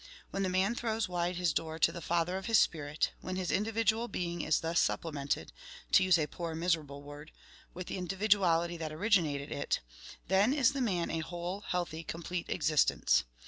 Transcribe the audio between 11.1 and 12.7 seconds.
a whole, healthy, complete